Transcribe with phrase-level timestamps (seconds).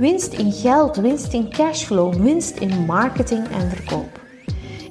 [0.00, 4.20] winst in geld, winst in cashflow, winst in marketing en verkoop.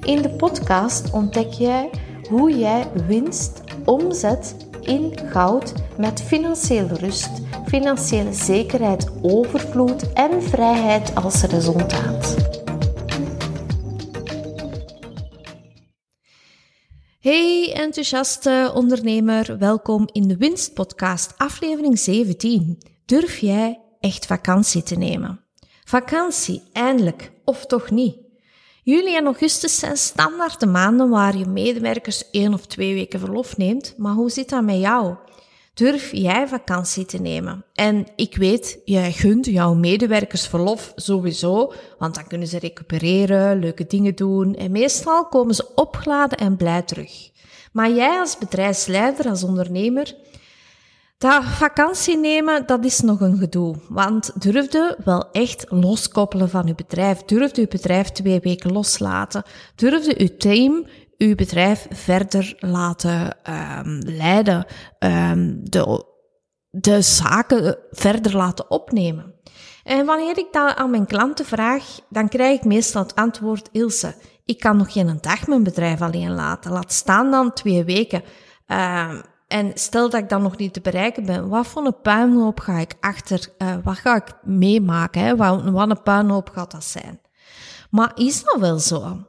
[0.00, 1.90] In de podcast ontdek jij
[2.28, 7.30] hoe jij winst omzet in goud met financiële rust,
[7.66, 12.36] financiële zekerheid, overvloed en vrijheid als resultaat.
[17.20, 22.78] Hey enthousiaste ondernemer, welkom in de Winstpodcast, aflevering 17.
[23.04, 25.40] Durf jij echt vakantie te nemen?
[25.84, 28.16] Vakantie, eindelijk, of toch niet?
[28.82, 33.56] Juli en augustus zijn standaard de maanden waar je medewerkers één of twee weken verlof
[33.56, 35.14] neemt, maar hoe zit dat met jou?
[35.74, 37.64] Durf jij vakantie te nemen?
[37.74, 43.86] En ik weet, jij gunt jouw medewerkers verlof sowieso, want dan kunnen ze recupereren, leuke
[43.86, 47.30] dingen doen en meestal komen ze opgeladen en blij terug.
[47.72, 50.14] Maar jij als bedrijfsleider, als ondernemer,
[51.20, 53.76] dat vakantie nemen, dat is nog een gedoe.
[53.88, 57.22] Want durfde wel echt loskoppelen van uw bedrijf.
[57.22, 59.42] Durfde uw bedrijf twee weken loslaten.
[59.74, 60.86] Durfde uw team
[61.18, 64.66] uw bedrijf verder laten um, leiden.
[64.98, 66.04] Um, de,
[66.70, 69.34] de zaken verder laten opnemen.
[69.84, 74.14] En wanneer ik dat aan mijn klanten vraag, dan krijg ik meestal het antwoord, Ilse,
[74.44, 76.72] ik kan nog geen dag mijn bedrijf alleen laten.
[76.72, 78.22] Laat staan dan twee weken.
[78.68, 79.18] Uh,
[79.50, 82.78] en stel dat ik dan nog niet te bereiken ben, wat voor een puinhoop ga
[82.78, 85.22] ik achter, uh, wat ga ik meemaken?
[85.22, 85.36] Hè?
[85.36, 87.20] Wat, een puinhoop gaat dat zijn?
[87.90, 89.26] Maar is dat wel zo?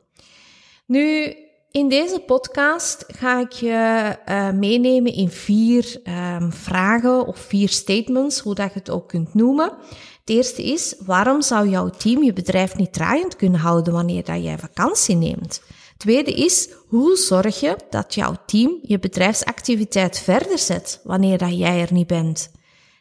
[0.86, 1.36] Nu,
[1.71, 6.02] in deze podcast ga ik je uh, meenemen in vier
[6.39, 9.73] um, vragen of vier statements, hoe dat je het ook kunt noemen.
[10.20, 14.43] Het eerste is, waarom zou jouw team je bedrijf niet draaiend kunnen houden wanneer dat
[14.43, 15.61] jij vakantie neemt?
[16.02, 21.82] Tweede is, hoe zorg je dat jouw team je bedrijfsactiviteit verder zet wanneer dat jij
[21.82, 22.52] er niet bent?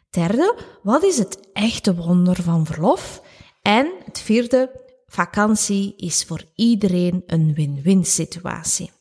[0.09, 3.21] Derde, wat is het echte wonder van verlof?
[3.61, 4.71] En het vierde,
[5.07, 8.91] vakantie is voor iedereen een win-win situatie.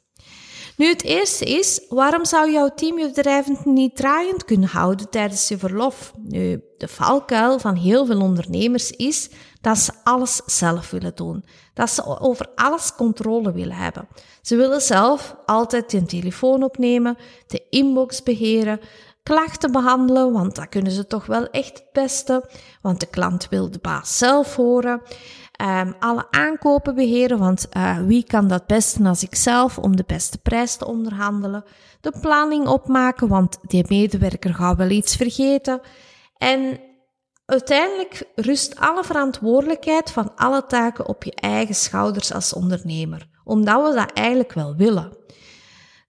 [0.77, 5.49] Nu, het eerste is, waarom zou jouw team je bedrijf niet draaiend kunnen houden tijdens
[5.49, 6.13] je verlof?
[6.17, 9.29] Nu, de valkuil van heel veel ondernemers is
[9.61, 11.45] dat ze alles zelf willen doen.
[11.75, 14.09] Dat ze over alles controle willen hebben.
[14.43, 17.17] Ze willen zelf altijd hun telefoon opnemen,
[17.47, 18.81] de inbox beheren,
[19.23, 22.51] klachten behandelen, want dat kunnen ze toch wel echt het beste,
[22.83, 25.03] want de klant wil de baas zelf horen.
[25.63, 30.05] Um, alle aankopen beheren, want uh, wie kan dat beste als ik zelf om de
[30.07, 31.65] beste prijs te onderhandelen?
[32.01, 35.81] De planning opmaken, want die medewerker gaat wel iets vergeten.
[36.37, 36.81] En
[37.51, 43.95] uiteindelijk rust alle verantwoordelijkheid van alle taken op je eigen schouders als ondernemer, omdat we
[43.95, 45.17] dat eigenlijk wel willen.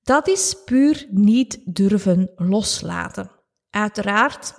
[0.04, 3.32] Dat is puur niet durven loslaten.
[3.70, 4.54] Uiteraard,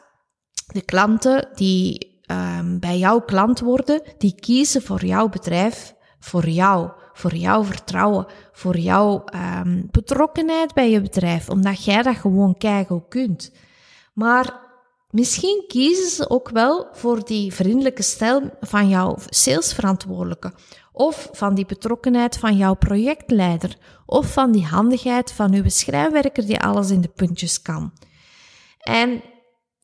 [0.67, 6.91] de klanten die um, bij jouw klant worden, die kiezen voor jouw bedrijf, voor jou,
[7.13, 13.09] voor jouw vertrouwen, voor jouw um, betrokkenheid bij je bedrijf, omdat jij dat gewoon keigoed
[13.09, 13.53] kunt.
[14.15, 14.61] Maar
[15.13, 20.53] misschien kiezen ze ook wel voor die vriendelijke stijl van jouw salesverantwoordelijke,
[20.93, 26.61] of van die betrokkenheid van jouw projectleider, of van die handigheid van uw schrijnwerker die
[26.61, 27.93] alles in de puntjes kan.
[28.79, 29.23] En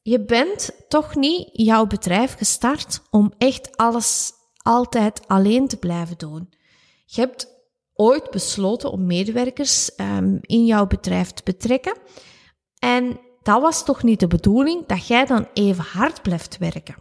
[0.03, 6.53] je bent toch niet jouw bedrijf gestart om echt alles altijd alleen te blijven doen.
[7.05, 7.49] Je hebt
[7.95, 11.99] ooit besloten om medewerkers um, in jouw bedrijf te betrekken.
[12.79, 16.97] En dat was toch niet de bedoeling dat jij dan even hard blijft werken.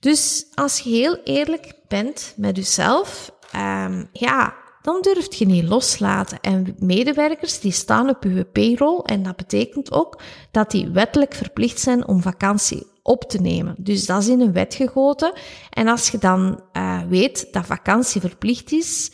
[0.00, 6.40] Dus als je heel eerlijk bent met jezelf, um, ja, dan durft je niet loslaten.
[6.40, 10.20] En medewerkers die staan op je payroll en dat betekent ook
[10.50, 13.74] dat die wettelijk verplicht zijn om vakantie op te nemen.
[13.78, 15.32] Dus dat is in een wet gegoten.
[15.70, 19.10] En als je dan uh, weet dat vakantie verplicht is,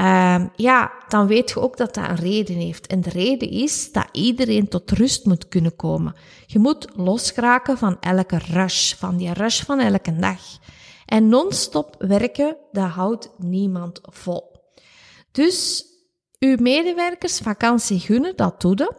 [0.00, 2.86] uh, ja, dan weet je ook dat dat een reden heeft.
[2.86, 6.14] En de reden is dat iedereen tot rust moet kunnen komen.
[6.46, 10.40] Je moet losgeraken van elke rush, van die rush van elke dag.
[11.06, 14.56] En non-stop werken, dat houdt niemand vol.
[15.32, 15.86] Dus
[16.38, 18.94] uw medewerkers vakantie gunnen, dat doe je.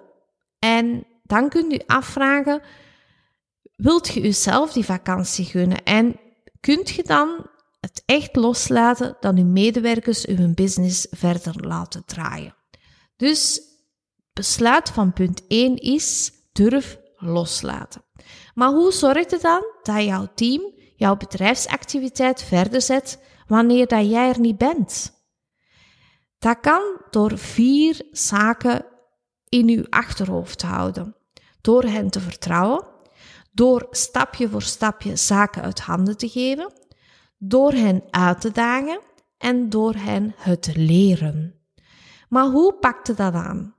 [0.59, 2.61] En dan kunt u afvragen,
[3.75, 5.83] wilt je uzelf die vakantie gunnen?
[5.83, 6.19] En
[6.59, 7.49] kunt je dan
[7.79, 12.55] het echt loslaten dat uw medewerkers uw business verder laten draaien.
[13.15, 13.61] Dus
[14.33, 18.03] besluit van punt 1 is durf loslaten.
[18.53, 24.29] Maar hoe zorgt het dan dat jouw team jouw bedrijfsactiviteit verder zet wanneer dat jij
[24.29, 25.17] er niet bent?
[26.39, 28.85] Dat kan door vier zaken
[29.49, 31.15] in uw achterhoofd houden.
[31.61, 32.85] Door hen te vertrouwen,
[33.51, 36.73] door stapje voor stapje zaken uit handen te geven,
[37.39, 38.99] door hen uit te dagen
[39.37, 41.53] en door hen het leren.
[42.29, 43.75] Maar hoe pakte dat aan?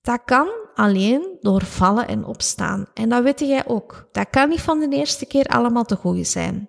[0.00, 2.86] Dat kan alleen door vallen en opstaan.
[2.94, 4.08] En dat weet jij ook.
[4.12, 6.68] Dat kan niet van de eerste keer allemaal te gooien zijn.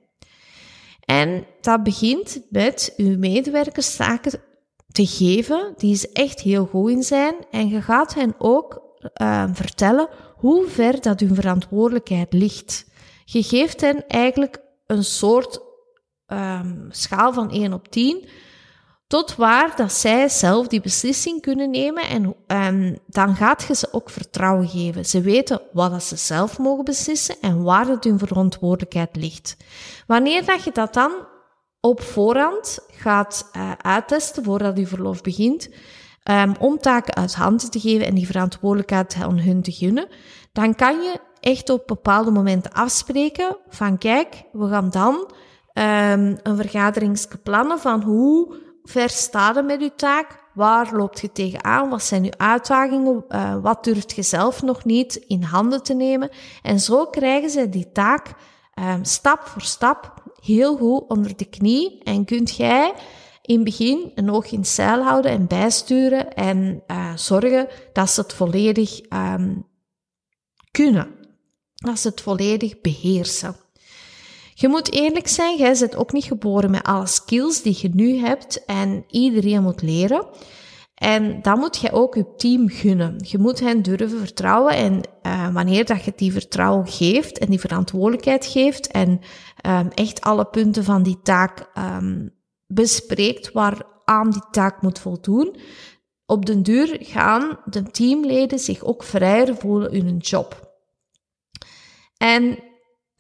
[0.99, 4.41] En dat begint met uw medewerkers zaken
[4.91, 7.35] te geven die ze echt heel goed in zijn.
[7.51, 8.81] En je gaat hen ook
[9.21, 12.85] uh, vertellen hoe ver dat hun verantwoordelijkheid ligt.
[13.25, 15.69] Je geeft hen eigenlijk een soort
[16.29, 18.27] um, schaal van 1 op 10
[19.09, 23.87] tot waar dat zij zelf die beslissing kunnen nemen en um, dan gaat je ze
[23.91, 25.05] ook vertrouwen geven.
[25.05, 29.57] Ze weten wat dat ze zelf mogen beslissen en waar dat hun verantwoordelijkheid ligt.
[30.07, 31.11] Wanneer dat je dat dan
[31.79, 35.69] op voorhand gaat uh, uittesten voordat je verlof begint,
[36.23, 40.07] um, om taken uit handen te geven en die verantwoordelijkheid aan hun te gunnen,
[40.53, 45.31] dan kan je echt op bepaalde momenten afspreken van kijk, we gaan dan
[45.79, 50.47] um, een vergadering plannen van hoe ver staat met uw taak?
[50.53, 51.89] Waar loopt je tegenaan?
[51.89, 53.25] Wat zijn uw uitdagingen?
[53.29, 56.29] Uh, wat durft je zelf nog niet in handen te nemen?
[56.61, 58.33] En zo krijgen ze die taak
[58.79, 62.93] um, stap voor stap heel goed onder de knie en kunt jij
[63.41, 68.09] in het begin een oog in het zeil houden en bijsturen en uh, zorgen dat
[68.09, 69.67] ze het volledig um,
[70.71, 71.07] kunnen.
[71.73, 73.55] Dat ze het volledig beheersen.
[74.59, 78.17] Je moet eerlijk zijn, jij bent ook niet geboren met alle skills die je nu
[78.17, 80.27] hebt en iedereen moet leren.
[80.95, 83.15] En dan moet je ook je team gunnen.
[83.27, 87.59] Je moet hen durven vertrouwen en uh, wanneer dat je die vertrouwen geeft en die
[87.59, 89.09] verantwoordelijkheid geeft en
[89.67, 92.35] um, echt alle punten van die taak um,
[92.67, 95.56] bespreekt waaraan die taak moet voldoen,
[96.25, 100.67] op den duur gaan de teamleden zich ook vrijer voelen in hun job.
[102.17, 102.69] En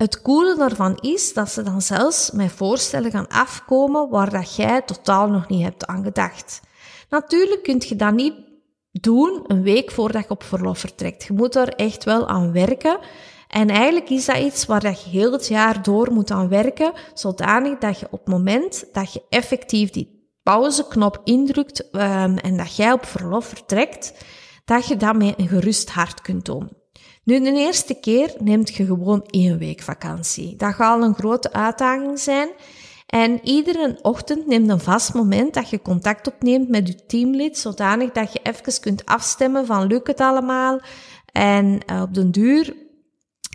[0.03, 4.81] het coole daarvan is dat ze dan zelfs met voorstellen gaan afkomen waar dat jij
[4.81, 6.61] totaal nog niet hebt aan gedacht.
[7.09, 8.33] Natuurlijk kun je dat niet
[8.91, 11.23] doen een week voordat je op verlof vertrekt.
[11.23, 12.99] Je moet er echt wel aan werken.
[13.47, 17.77] En eigenlijk is dat iets waar je heel het jaar door moet aan werken, zodanig
[17.77, 22.91] dat je op het moment dat je effectief die pauzeknop indrukt um, en dat jij
[22.91, 24.13] op verlof vertrekt,
[24.65, 26.78] dat je dat met een gerust hart kunt doen.
[27.29, 30.55] Nu, de eerste keer neemt je gewoon één week vakantie.
[30.55, 32.49] Dat gaat al een grote uitdaging zijn.
[33.05, 38.11] En iedere ochtend neemt een vast moment dat je contact opneemt met je teamlid, zodanig
[38.11, 40.81] dat je even kunt afstemmen van lukt het allemaal.
[41.31, 42.75] En uh, op den duur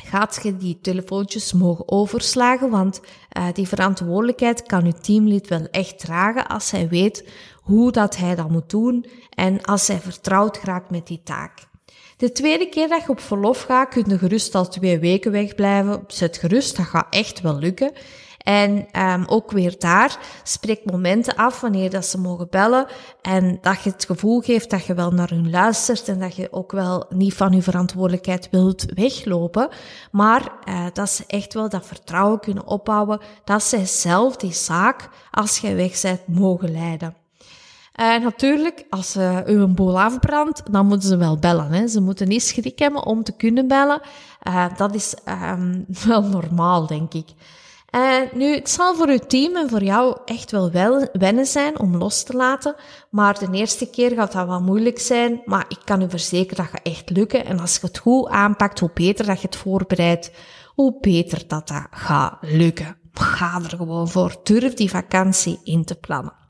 [0.05, 3.01] gaat je die telefoontjes mogen overslagen, want
[3.39, 7.29] uh, die verantwoordelijkheid kan je teamlid wel echt dragen als hij weet
[7.63, 11.73] hoe dat hij dat moet doen en als hij vertrouwd raakt met die taak.
[12.25, 16.05] De tweede keer dat je op verlof gaat, kun je gerust al twee weken wegblijven.
[16.07, 17.93] Zet gerust, dat gaat echt wel lukken.
[18.39, 22.87] En um, ook weer daar, spreek momenten af wanneer dat ze mogen bellen.
[23.23, 26.53] En dat je het gevoel geeft dat je wel naar hun luistert en dat je
[26.53, 29.69] ook wel niet van je verantwoordelijkheid wilt weglopen.
[30.11, 35.09] Maar uh, dat ze echt wel dat vertrouwen kunnen opbouwen dat zij zelf die zaak,
[35.31, 37.24] als jij weg bent, mogen leiden.
[37.97, 41.73] Natuurlijk, als ze u een boel afbrandt, dan moeten ze wel bellen.
[41.73, 41.87] Hè.
[41.87, 44.01] Ze moeten niet schrik hebben om te kunnen bellen.
[44.49, 47.27] Uh, dat is um, wel normaal, denk ik.
[47.95, 51.79] Uh, nu, het zal voor uw team en voor jou echt wel, wel wennen zijn
[51.79, 52.75] om los te laten.
[53.11, 55.43] Maar de eerste keer gaat dat wel moeilijk zijn.
[55.45, 57.45] Maar ik kan u verzekeren dat gaat echt lukken.
[57.45, 60.31] En als je het goed aanpakt, hoe beter dat je het voorbereidt,
[60.75, 62.97] hoe beter dat dat gaat lukken.
[63.13, 64.37] Ga er gewoon voor.
[64.43, 66.44] Durf die vakantie in te plannen.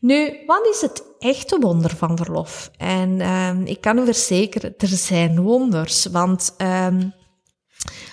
[0.00, 2.70] Nu, wat is het echte wonder van verlof?
[2.76, 6.06] En um, ik kan u verzekeren, er zijn wonders.
[6.06, 7.12] Want um,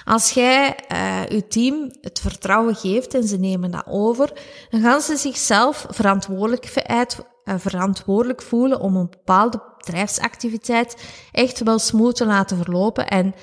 [0.04, 4.32] als jij uh, uw team het vertrouwen geeft en ze nemen dat over,
[4.70, 10.96] dan gaan ze zichzelf verantwoordelijk, uit, uh, verantwoordelijk voelen om een bepaalde bedrijfsactiviteit
[11.32, 13.08] echt wel smooth te laten verlopen.
[13.08, 13.34] En,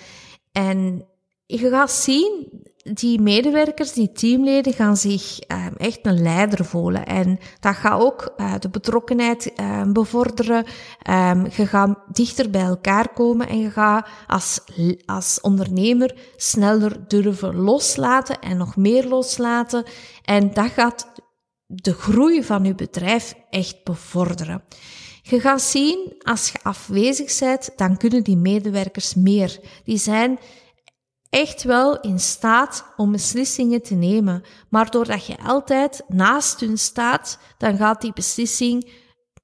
[0.52, 1.06] en
[1.46, 7.06] je gaat zien die medewerkers, die teamleden gaan zich um, echt een leider voelen.
[7.06, 10.64] En dat gaat ook uh, de betrokkenheid um, bevorderen.
[11.10, 14.60] Um, je gaat dichter bij elkaar komen en je gaat als,
[15.06, 19.84] als ondernemer sneller durven loslaten en nog meer loslaten.
[20.24, 21.12] En dat gaat
[21.66, 24.62] de groei van je bedrijf echt bevorderen.
[25.22, 29.60] Je gaat zien, als je afwezig bent, dan kunnen die medewerkers meer.
[29.84, 30.38] Die zijn
[31.35, 34.43] echt wel in staat om beslissingen te nemen.
[34.69, 38.93] Maar doordat je altijd naast hun staat, dan gaat die beslissing,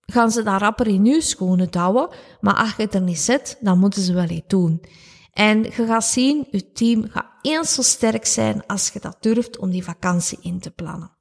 [0.06, 2.08] gaan ze daar rapper in je schoenen douwen.
[2.40, 4.84] Maar als je er niet zit, dan moeten ze wel iets doen.
[5.32, 9.58] En je gaat zien, je team gaat eens zo sterk zijn als je dat durft
[9.58, 11.18] om die vakantie in te plannen.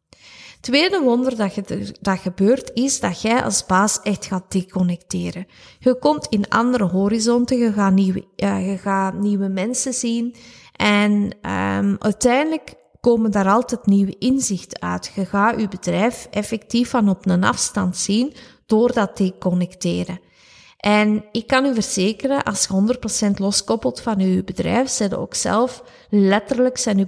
[0.62, 1.54] Tweede wonder dat,
[2.02, 5.48] dat gebeurt is dat jij als baas echt gaat deconnecteren.
[5.80, 10.36] Je komt in andere horizonten, je gaat nieuwe, je gaat nieuwe mensen zien
[10.76, 11.12] en
[11.52, 15.12] um, uiteindelijk komen daar altijd nieuwe inzichten uit.
[15.16, 18.34] Je gaat je bedrijf effectief van op een afstand zien
[18.66, 20.20] door dat deconnecteren.
[20.80, 22.98] En ik kan u verzekeren, als je
[23.30, 27.06] 100% loskoppelt van uw bedrijf, zijn ook zelf letterlijk zijn uw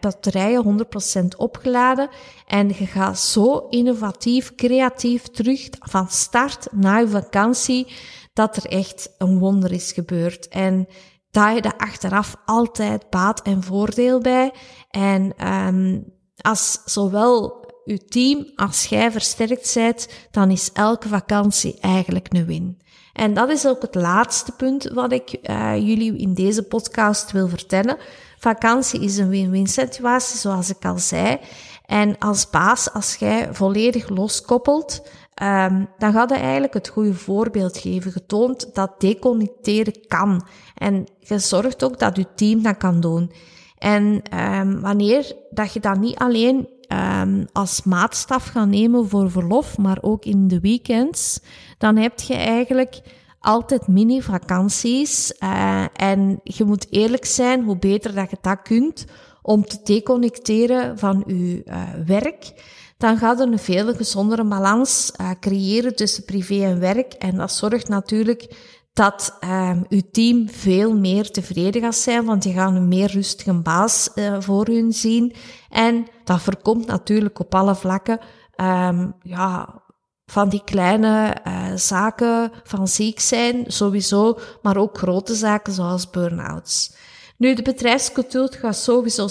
[0.00, 0.86] batterijen
[1.24, 2.08] 100% opgeladen.
[2.46, 7.86] En je gaat zo innovatief, creatief terug van start naar je vakantie,
[8.32, 10.48] dat er echt een wonder is gebeurd.
[10.48, 10.86] En
[11.30, 14.52] daar je er achteraf altijd baat en voordeel bij.
[14.90, 16.04] En um,
[16.36, 22.78] als zowel uw team als jij versterkt zijt, dan is elke vakantie eigenlijk een win.
[23.12, 27.48] En dat is ook het laatste punt wat ik uh, jullie in deze podcast wil
[27.48, 27.96] vertellen.
[28.38, 31.38] Vakantie is een win-win situatie, zoals ik al zei.
[31.86, 35.02] En als baas, als jij volledig loskoppelt,
[35.42, 38.12] um, dan gaat je eigenlijk het goede voorbeeld geven.
[38.12, 40.46] Getoond dat deconnecteren kan.
[40.74, 43.32] En je zorgt ook dat je team dat kan doen.
[43.78, 49.78] En um, wanneer dat je dat niet alleen um, als maatstaf gaat nemen voor verlof,
[49.78, 51.40] maar ook in de weekends,
[51.78, 53.00] dan heb je eigenlijk
[53.40, 55.34] altijd mini-vakanties.
[55.42, 59.04] Uh, en je moet eerlijk zijn, hoe beter dat je dat kunt,
[59.42, 62.52] om te deconnecteren van je uh, werk,
[62.96, 67.12] dan gaat er een veel gezondere balans uh, creëren tussen privé en werk.
[67.12, 68.54] En dat zorgt natuurlijk
[68.92, 73.52] dat um, uw team veel meer tevreden gaat zijn, want die gaan een meer rustige
[73.52, 75.34] baas uh, voor hun zien.
[75.68, 78.20] En dat voorkomt natuurlijk op alle vlakken
[78.56, 79.82] um, ja,
[80.26, 86.94] van die kleine uh, zaken van ziek zijn, sowieso, maar ook grote zaken zoals burn-outs.
[87.36, 89.28] Nu, de bedrijfscultuur gaat sowieso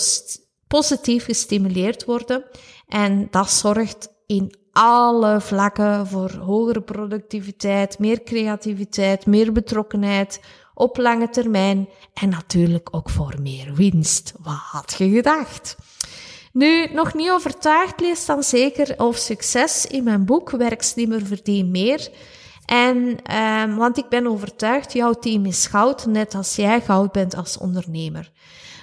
[0.67, 2.43] positief gestimuleerd worden
[2.87, 10.41] en dat zorgt in alle vlakken voor hogere productiviteit, meer creativiteit, meer betrokkenheid
[10.73, 14.33] op lange termijn en natuurlijk ook voor meer winst.
[14.39, 15.77] Wat had je gedacht?
[16.53, 22.09] Nu, nog niet overtuigd, lees dan zeker of succes in mijn boek Werkslimmer verdien meer.
[22.65, 27.35] En, um, want ik ben overtuigd, jouw team is goud, net als jij goud bent
[27.35, 28.31] als ondernemer.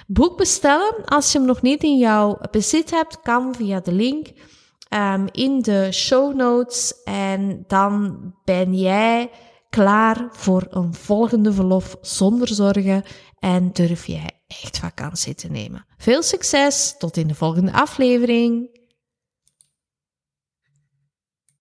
[0.07, 4.27] Boek bestellen, als je hem nog niet in jouw bezit hebt, kan via de link
[4.89, 7.03] um, in de show notes.
[7.03, 9.29] En dan ben jij
[9.69, 13.03] klaar voor een volgende verlof zonder zorgen
[13.39, 15.85] en durf jij echt vakantie te nemen.
[15.97, 18.76] Veel succes, tot in de volgende aflevering.